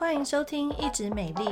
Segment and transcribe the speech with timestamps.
[0.00, 1.44] 欢迎收听《一直美丽》，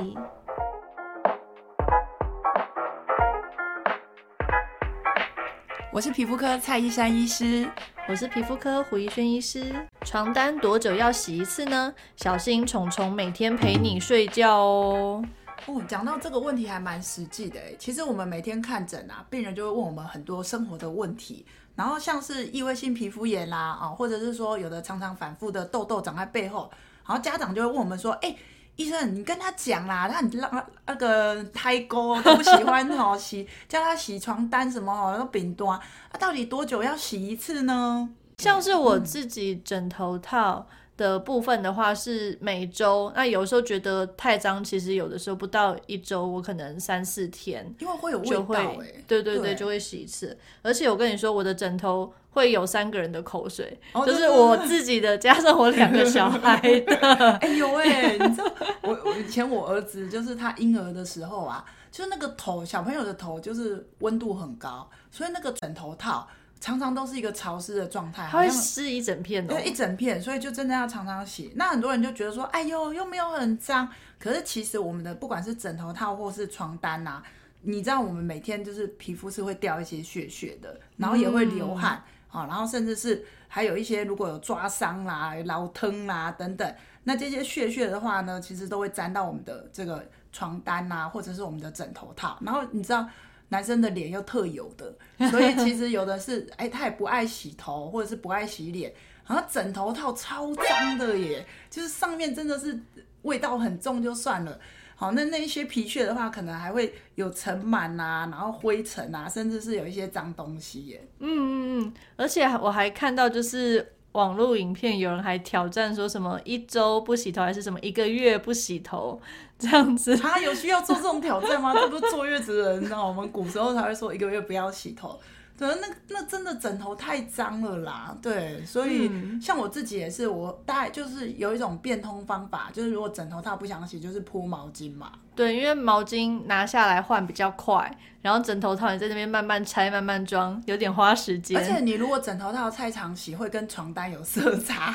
[5.93, 7.71] 我是皮肤科蔡依珊医师，
[8.09, 9.87] 我是皮肤科胡怡轩医师。
[10.01, 11.93] 床单多久要洗一次呢？
[12.17, 15.23] 小心虫虫每天陪你睡觉哦。
[15.67, 17.77] 哦，讲到这个问题还蛮实际的诶。
[17.79, 21.45] 其实我们每天看诊啊，病人就会问我们很多生活的问题，
[21.75, 26.71] 然后像是异位性皮肤炎啦，啊，或者是说有的常常反复的痘痘长在背后，
[27.09, 28.37] 然后家长就会问我们说，哎，
[28.77, 35.81] 医生你跟他讲啦，他让那个胎沟都不喜欢哦洗，叫他洗床单什么哦，那饼多啊，
[36.21, 38.09] 到底多久要洗一次呢？
[38.37, 40.67] 像是我自己枕头套。
[40.71, 48.75] 嗯的部分的话是每周，那有时候觉得太脏，其实有的时候不到一周，我可能三四天，因为会有味道，
[49.07, 50.37] 对对对，对，就会洗一次。
[50.61, 56.97] 而且我跟你说，我的枕头会有三个人的口水，哦、就是我自己的加上我两个小孩的。
[57.39, 66.29] 哎呦喂，你知道我我以前我儿子就是他婴儿的时候啊，就是那个头小朋友的头就是温度很高，所以那个枕头套。
[66.61, 71.53] 常常都是一个潮湿的状态，它会湿一整片的，哦，对，一整片，所以就真的要常常洗。
[71.55, 73.89] 那很多人就觉得说，哎呦，又没有很脏。
[74.19, 77.23] 可是其实我们的不管是枕头套或是床单呐，啊，
[77.63, 92.37] 你知道我们每天就是皮肤是会掉一些屑屑的，然后也会流汗，好，嗯，然后甚至是还有一些如果有抓伤啦、老疼啦等等，那这些屑屑的话呢，其实都会沾到我们的这个床单啊，或者是我们的枕头套。
[92.41, 93.09] 然后你知道。
[93.49, 94.95] 男生的脸又特有的，
[95.31, 98.93] 所以其实有的是，哎、欸，他也不爱洗头，或者是不爱洗脸，
[99.27, 102.79] 然后枕头套超脏的耶，就是上面真的是
[103.23, 104.59] 味道很重就算了，
[104.95, 111.09] 好，那那一些皮屑的话，可能还会有尘螨啊，然后灰尘啊，甚至是有一些脏东西耶。
[111.21, 113.95] 嗯嗯嗯，而且我还看到就是。
[114.19, 119.21] 网络影片有人还挑战说什么一周不洗头，还是什么一个月不洗头
[119.57, 120.17] 这样子？
[120.17, 121.73] 他有需要做这种挑战吗？
[121.79, 125.17] 这不是坐月子的人，你知道我们古时候才会说一个月不要洗头。
[125.57, 128.17] 对，那那真的枕头太脏了啦。
[128.21, 135.13] 对，所以、嗯、像我自己也是，我大概就是有一种变通方法，就是如果枕头套不想洗，就是铺毛巾嘛。
[135.39, 137.89] 对，因为毛巾拿下来换比较快，
[138.23, 141.57] 然后枕头套你在那边慢慢拆、慢慢装，有点花时间。
[141.57, 144.93] 而且你如果枕头套太常洗，会跟床单有色差，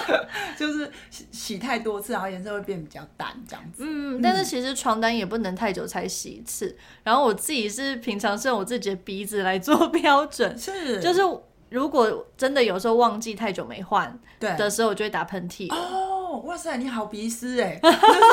[0.56, 3.84] 就是洗洗太多次，然后颜色会变比较淡这样子。
[3.86, 6.74] 嗯，但是其实床单也不能太久才洗一次。
[7.02, 11.20] 然后我自己是平常是用我自己的鼻子来做 标准，是，就是
[11.68, 15.68] 如果真的有时候忘记太久没换，对的时候，我就会打喷嚏。
[16.40, 17.80] 哇塞，你好鼻师哎，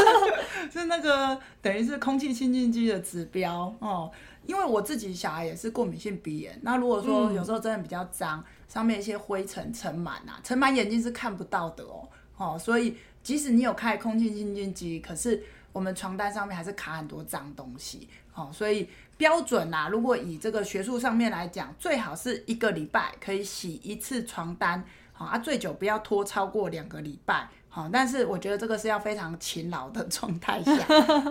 [0.72, 4.12] 是那个等于是空气清净机的指标哦。
[4.48, 12.08] 因为我自己小孩也是过敏性鼻炎，那如果说有时候真的比较脏，上面一些灰尘尘螨啊，尘螨眼睛是看不到的哦。
[12.38, 15.42] 哦，所以即使你有开空气清净机，可是
[15.72, 18.08] 我们床单上面还是卡很多脏东西。
[18.34, 24.84] 哦，所以标准呐、如果以这个学术上面来讲，最好是一个礼拜可以洗一次床单，
[25.14, 27.48] 好啊，最久不要拖超过两个礼拜。
[27.74, 30.74] 好，但是我觉得这个是要非常勤劳的 状态下，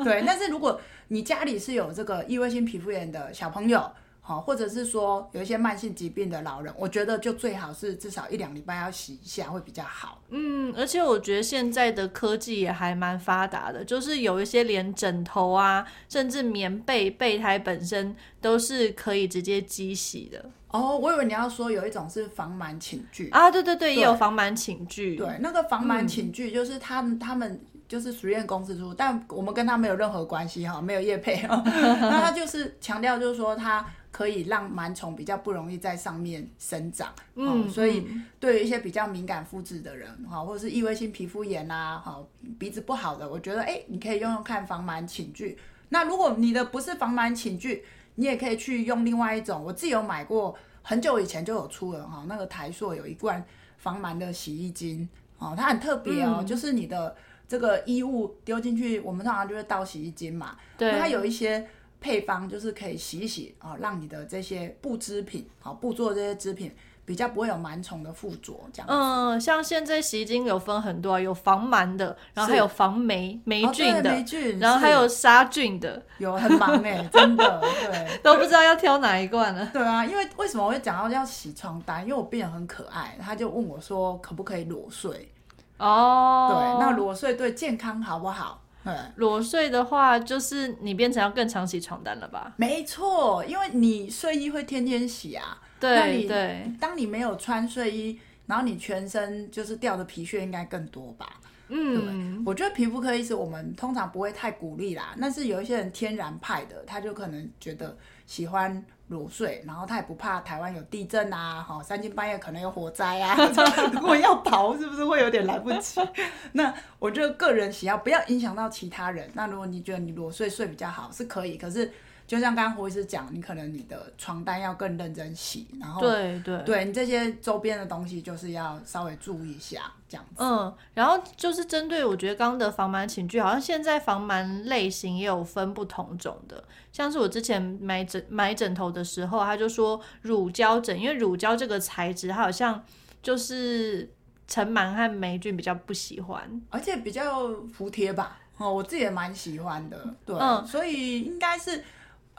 [0.03, 0.25] 对。
[0.27, 3.93] 但是如果你家里是有这个异位性皮肤炎的小朋友，
[4.23, 10.23] 好，或者是说有一些慢性疾病的老人，我觉得就最好是至少一两礼拜要洗一下会比较好。
[10.31, 20.51] 嗯，而且我觉得现在的科技也还蛮发达的，就是有一些连枕头啊，甚至棉被、备胎本身都是可以直接机洗的。
[20.71, 25.17] 哦，我以为你要说有一种是防螨寝具啊，对对对，也有防螨寝具。
[25.17, 31.61] 对，那个防螨寝具就是他们、嗯、他们就是实验公司出，但我们跟他没有任何关系哈，没有业配哈。
[31.67, 37.09] 那他就是强调就是说，它可以让螨虫比较不容易在上面生长。
[37.35, 38.07] 嗯，所以
[38.39, 42.17] 对于一些比较敏感肤质的人哈，或者是异位性皮肤炎啊，哈，
[42.61, 45.59] 鼻子不好的，我觉得哎、欸，你可以用用看防螨寝具。
[45.89, 47.85] 那如果你的不是防螨寝具，
[48.15, 53.45] 你也可以去用另外一种，我自己有买过，很久以前就有出了哈，那个台塑有一罐
[53.79, 57.17] 防螨的洗衣精哦，它很特别哦，嗯、就是你的
[57.49, 61.67] 这个衣物丢进去，我们通常就会倒洗衣精嘛，对，它有一些
[62.01, 66.73] 配方就是可以洗一洗啊，让你的这些布织品啊，布做这些织品。
[67.11, 68.87] 比较不会有螨虫的附着，这样。
[68.89, 79.67] 嗯，像现在洗衣精有分很多，啊有防螨的，然后还有防霉霉菌的，霉菌，然后还有杀菌的，有很忙哎、欸，真的，对， 都不知道要挑哪一罐了。
[79.73, 82.03] 对啊，因为为什么我会讲到要洗床单？
[82.05, 85.33] 因为我病人很可爱，他就问我说可不可以裸睡？
[85.79, 88.60] 哦，对，那裸睡对健康好不好？
[88.83, 92.55] 对，裸睡的话，就是你变成要更常洗床单了吧？
[92.57, 95.61] 没错，因为你睡衣会天天洗啊。
[95.79, 101.41] 对，对，当你没有穿睡衣，然后你全身就是掉的皮屑应该更多吧？
[101.71, 107.97] 嗯，我觉得皮肤科医师我们通常不会太鼓励啦，但是有一些人天然派的，他就可能觉得
[108.27, 113.37] 喜欢裸睡，然后他也不怕台湾有地震啊，哈，三更半夜可能有火灾啊，
[113.95, 116.01] 如果要逃是不是会有点来不及？
[116.53, 119.31] 那我觉得个人喜好不要影响到其他人。
[119.35, 121.91] 那如果你觉得你裸睡睡比较好是可以，可是。
[122.31, 130.35] 就像刚刚胡医师讲，你可能你的床单要更认真洗，然后对对，对你这些周边的东西就是要稍微注意一下，这样子。
[130.37, 136.63] 嗯，然后就是针对我觉得刚刚的防螨寝具，好像现在防螨类型也有分不同种的，
[136.93, 142.81] 像是我之前买枕买枕头的时候，他就说乳胶枕，因为乳胶这个材质，它好像
[143.21, 144.09] 就是
[144.47, 148.39] 尘螨和霉菌比较不喜欢，而且比较服帖吧。
[148.57, 151.83] 哦，我自己也蛮喜欢的，对，嗯，所以应该是。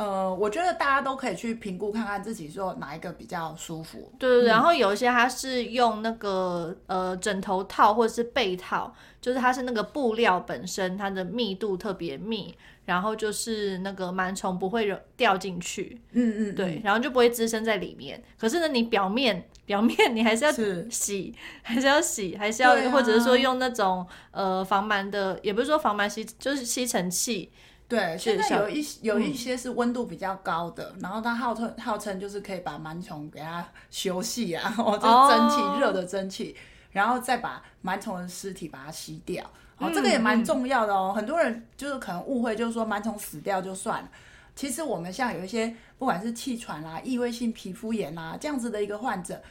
[0.02, 4.12] 呃，我觉得大家都可以去评估看看自己说哪一个比较舒服。
[4.18, 16.02] 对对，嗯、然后有一些它是用那个呃枕头套或者是被套，就是它是那个布料本身它的密度特别密，然后就是那个螨虫不会掉进去。
[16.14, 18.24] 嗯，嗯嗯，对，然后就不会滋生在里面。
[18.40, 27.52] 可是呢，你表面表面你还是要洗，是 还是要洗，还是要，啊、或者是说用那种呃防螨的，也不是说防螨吸，就是吸尘器。
[27.92, 36.56] 对，现在有一有一些是温度比较高的，嗯、然后它号称号称就是可以把螨虫给它休息啊， 哦，这蒸汽热的蒸汽，
[36.92, 39.44] 然后再把螨虫的尸体把它吸掉，
[39.78, 41.12] 哦，这个也蛮重要的哦。
[41.14, 44.10] 嗯、很多人就是可能误会，就是说螨虫死掉就算了，
[44.56, 49.44] 其实我们像有一些不管是气喘啊、异位性皮肤炎啊这样子的一个患者，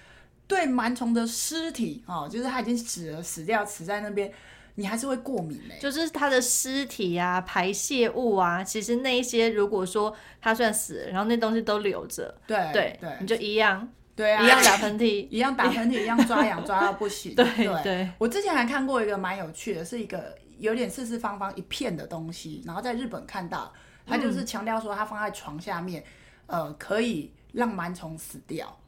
[0.47, 4.33] 对螨虫的尸体哦，就是它已经死了死掉死在那边。
[4.76, 13.87] 你还是会过敏嘞、欸，就是它的尸体啊、排泄物啊，其实那一些如果说它算死了，然后那东西都留着，对对对，你就一样，
[14.17, 17.34] 对啊，一样打喷嚏， 一样打喷嚏，一样抓痒抓到不行。
[17.34, 23.72] 对 对，对我之前还看过一个蛮有趣的，是一个有点四四方方一片的东西，然后在日本看到，
[24.06, 26.02] 它就是强调说它放在床下面，
[26.46, 28.80] 嗯、呃，可以让螨虫死掉。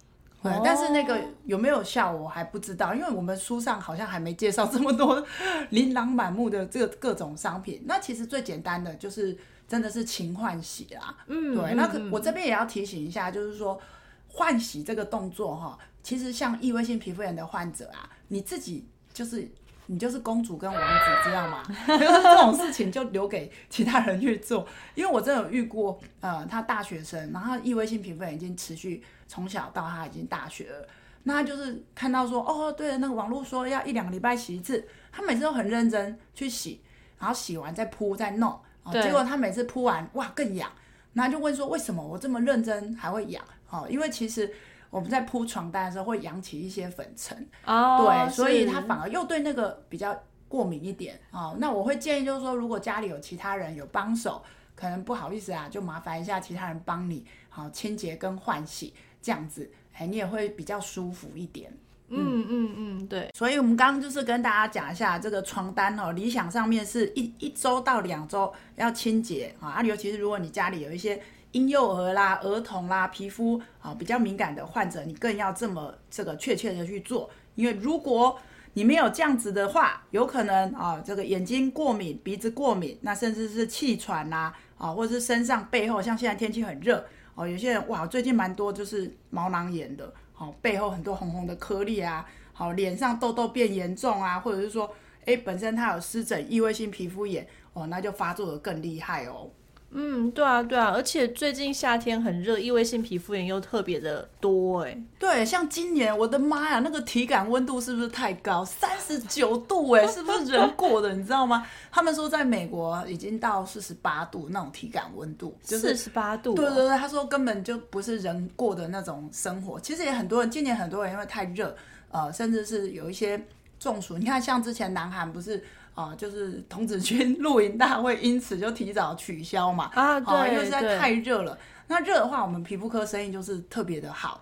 [0.42, 5.24] 对，但是那个有没有效我还不知道，因为我们书上好像还没介绍这么多
[5.70, 7.82] 琳琅满目的这个各种商品。
[7.86, 9.36] 那其实最简单的就是
[9.68, 11.14] 真的是勤换洗啦。
[11.28, 11.74] 嗯，对。
[11.74, 13.80] 那可我这边也要提醒一下，就是说
[14.28, 19.48] 换洗这个动作哈，其实像异位性皮肤炎的患者啊，你自己就是
[19.86, 21.62] 你就是公主跟王子，知道吗？
[21.86, 24.66] 就是这种事情就留给其他人去做。
[24.94, 29.02] 因为我真的有遇过，呃，他大学生，然后异位性皮肤炎已经持续。
[29.28, 30.86] 从小到他已经大学了，
[31.22, 36.82] 那他就是看到说，哦，对了，那个网络说要一两个礼拜洗一次，他每次都很认真去洗，
[37.18, 38.50] 然后洗完再铺再弄，
[38.82, 40.70] 哦结果他每次铺完，哇，更痒，
[41.14, 43.42] 那就问说，为什么我这么认真还会痒？
[43.70, 44.52] 哦，因为其实
[44.92, 50.16] 我们在铺床单的时候会扬起一些粉尘，哦，对，所以他反而又对那个比较
[50.48, 54.42] 过敏一点哦，那我会建议就是说，如果家里有其他人有帮手，
[54.76, 58.94] 可能不好意思啊，就麻烦一下其他人帮你好清洁跟换洗。
[59.22, 61.72] 这样子，哎，你也会比较舒服一点。
[62.08, 63.30] 嗯嗯嗯，对。
[63.32, 69.68] 所以，我们刚刚就是跟大家讲一下这个床单哦，理想上面是一一周到两周要清洁啊。
[69.68, 71.22] 啊，尤其是如果你家里有一些
[71.52, 77.30] 婴幼儿啦、儿童啦、皮肤啊比较敏感的患者，你更要这么这个确切的去做。
[77.54, 78.38] 因为如果
[78.74, 87.04] 你没有这样子的话，有可能啊，这个眼睛过敏、鼻子过敏，那甚至是气喘啦，啊，或者是身上背后，像现在天气很热。
[87.34, 94.90] 哦，有些人哇，最近蛮多就是毛囊炎的，好、哦、背后很多红红的颗粒啊，好、哦、脸上痘痘变严重啊，或者是说，
[95.26, 99.50] 哎，本身他有湿疹、异位性皮肤炎，哦，那就发作的更厉害哦。
[99.94, 104.98] 嗯，对啊，对啊，而且最近夏天很热，异位性皮肤炎又特别的多哎。
[105.18, 108.64] 对，像今年，我的妈呀，那个体感温度是不是太高？
[108.64, 111.12] 三十九度哎，是不是人过的？
[111.12, 111.66] 你知道吗？
[111.90, 116.54] 他们说在美国已经到四十八度那种体感温度，四十八度。
[116.54, 119.78] 对对对，他说根本就不是人过的那种生活。
[119.78, 121.76] 其实也很多人，今年很多人因为太热，
[122.10, 123.38] 呃，甚至是有一些
[123.78, 124.16] 中暑。
[124.16, 125.62] 你看，像之前南韩不是？
[125.94, 129.90] 啊、呃，就是童子军 露营大会，因此就提早取消嘛。
[129.94, 131.58] 啊，对，呃、因为实在太热了。
[131.86, 134.40] 那热的话，我们皮肤科生意就是特别的好。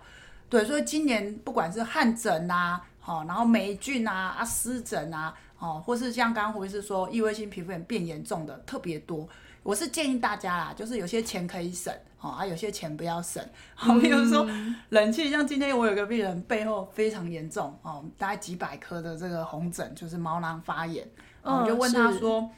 [0.49, 9.27] 对，所以今年不管是汗疹啊，好、呃，然后霉菌啊、啊湿疹啊，哦、呃，或是像刚刚胡医师说，异位性皮肤炎变严重的特别多。
[9.63, 13.43] 我是建议大家啦，就是有些钱可以省，哦，啊，有些钱不要省。
[13.75, 14.47] 好，比如说
[14.89, 21.07] 冷气，像今天我有个病人背后非常严重，哦，大概几百颗的这个红疹，就是毛囊发炎。
[21.43, 22.49] 我就问他说：“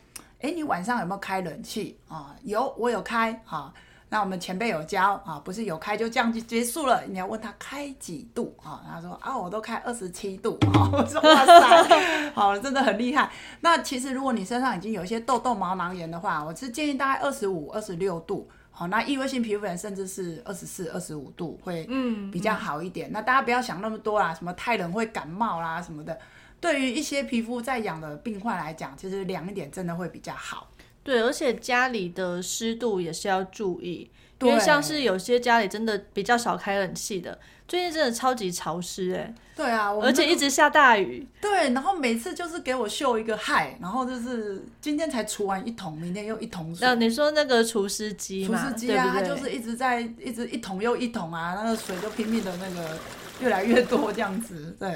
[0.41, 3.41] 哎、嗯，你晚上有没有开冷气啊？”有，我有开。
[3.45, 3.73] 啊，
[4.09, 8.83] 那我们前辈有教啊，不是有开就这样就结束了，你要问他开几度啊？
[8.87, 10.89] 他说啊，我都开二十七度啊。
[10.93, 13.31] 我说哇塞，好，真的很厉害。
[13.61, 18.47] 那其实如果你身上已经有一些痘痘、毛囊炎的话，我是建议大概二十五、二十六度。
[18.69, 21.87] 好，那异位性皮肤炎甚至是二十四、二十五度会
[22.31, 23.07] 比较好一点。
[23.09, 26.17] 嗯嗯、那大家不要想那么多啦，什么太冷会感冒啦什么的。
[26.63, 30.69] 对于一些皮肤在痒的病患来讲，其实凉一点真的会比较好。
[31.03, 39.35] 对，而且家里的湿度也是要注意，因为像是有些家里真的比较少开冷气的，最近真的超级潮湿哎。
[39.57, 41.27] 对啊，而且一直下大雨。
[41.41, 46.87] 对，然后每次就是给我秀一个嗨，然后就是今天才除完一桶，明天又一桶水。
[46.87, 48.57] 那你说那个除湿机嘛？
[48.57, 52.97] 除湿机啊，它就是一直在一直一桶又一桶啊，那个水就拼命的那个
[53.41, 54.89] 越来越多这样子，对。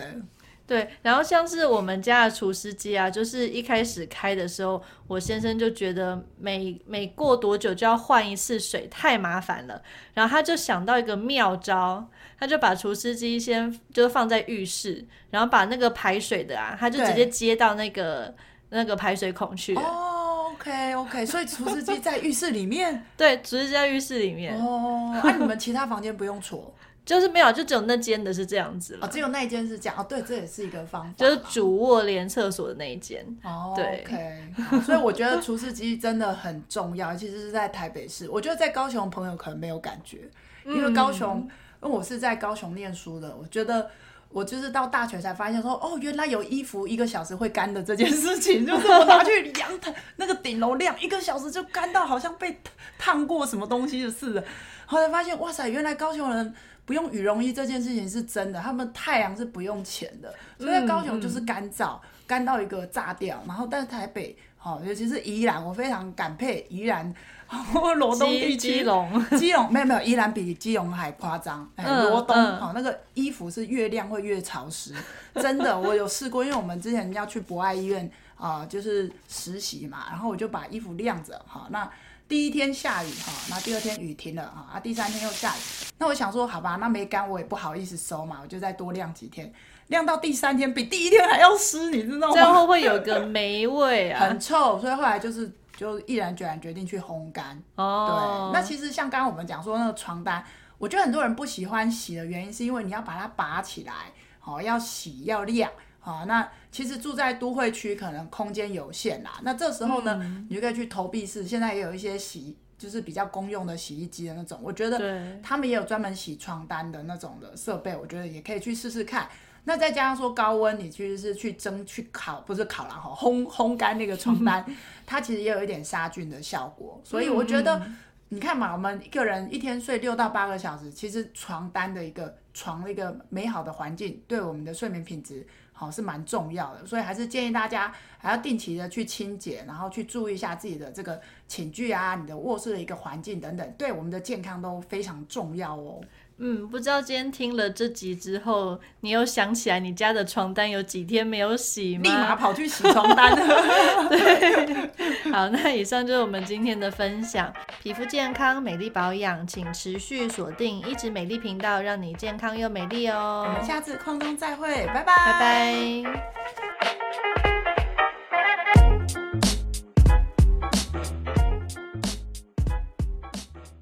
[0.67, 9.81] 对，然后像是我们家的除湿机啊，就是一开始开的时候，我先生就觉得每每过多久就要换一次水，太麻烦了。
[10.13, 12.05] 然后他就想到一个妙招，
[12.37, 18.35] 他就把除湿机先就放在浴室，然后把那个排水的啊，他就直接接到那个
[18.69, 19.81] 那个排水孔去了。
[19.81, 23.05] 哦，OK OK，所以除湿机在浴室里面。
[23.15, 24.59] 对，除湿机在浴室里面。
[24.61, 26.73] 哦，那、啊、你们其他房间不用除？
[27.07, 30.05] 就是没有，就只有那间的是这样子哦，只有那一间是这样哦。
[30.09, 33.25] 对，这也是一个方法，就是主卧连厕所的那一间。
[33.45, 34.81] 哦，对，OK。
[34.81, 38.29] 所以我觉得除湿机真的很重要， 其实是在台北市。
[38.29, 40.29] 我觉得在高雄朋友可能没有感觉，
[40.65, 41.49] 因为高雄，嗯、
[41.83, 43.33] 因为我是在高雄念书的。
[43.39, 43.89] 我觉得
[44.27, 52.59] 我就是到大学才发现说，哦，原来有衣服一个小时会干的这件事情，就是我拿去阳台那个顶楼晾一个小时就干到好像被
[52.99, 54.43] 烫过什么东西似的。
[54.87, 56.55] 后来发现，哇塞，原来高雄人。
[56.87, 63.43] 不用羽绒衣这件事情是真的，他们太阳是不用钱的，所以高雄就是干燥，干、嗯、到一个炸掉。
[63.45, 67.13] 然后，但是台北，好、哦，尤其是宜兰，我非常感佩宜兰、
[67.97, 68.55] 罗东地区。
[68.55, 71.69] 基隆，基隆没有没有，宜兰比基隆还夸张。
[71.75, 74.93] 罗东，好、嗯哦，那个衣服是越晾会越潮湿，
[75.35, 81.91] 真的，我有试过，因为我们之前要去博爱医院啊、呃，就是实习嘛，然后我就把衣服晾着，好、哦，那。
[82.27, 85.59] 第一天下雨哈，那第二天雨停了啊，啊第三天又下雨，
[85.97, 89.51] 那我想说好吧，那没干我也不好意思收嘛，我就再多晾几天，
[89.87, 92.33] 晾到第三天比第一天还要湿，你知道吗？
[92.33, 94.25] 这样会不会有个霉味啊？
[94.25, 97.57] 很臭，所以后来就是就毅然决然决定去烘干。
[97.75, 100.43] 哦，对，那其实像刚刚我们讲说那个床单，
[100.77, 103.93] 我觉得很多人不喜欢洗的原因是因为你要把它拔起来，
[104.39, 105.71] 好，要洗要晾。
[105.99, 109.39] 啊，那其实住在都会区可能空间有限啦。
[109.43, 114.59] 那这时候呢，嗯、你就可以去投币式，现在也有一些洗，就是比较公用的洗衣机的那种。
[114.63, 119.27] 我觉得他们也有专门洗床单的那种的设备，我觉得也可以去试试看。
[119.65, 124.65] 那再加上说高温，你其实是去蒸、去烤，不是烤了哈，烘烘干那个床单，
[125.05, 127.01] 它其实也有一点杀菌的效果。
[127.03, 127.85] 所以我觉得，
[128.29, 135.45] 你看嘛，我们一个人一天睡六到八个小时，其实床单的一个床的一个美好的环境，对我们的睡眠品质。
[135.79, 146.01] 好是蛮重要的，所以还是建议大家还要定期的去清洁，然后去注意一下自己的这个寝具啊，你的卧室的一个环境等等，对我们的健康都非常重要哦。
[146.39, 152.03] 嗯，不知道今天听了这集之后，你有想起来你家的床单有几天没有洗吗？
[152.03, 153.33] 立马跑去洗床单。
[154.09, 157.51] 对，好，那以上就是我们今天的分享。
[157.81, 163.45] 皮肤健康、美丽保养，请持续锁定一直美丽频道，让你健康又美丽哦。
[163.47, 166.86] 我们下次空中再会，拜拜，拜拜。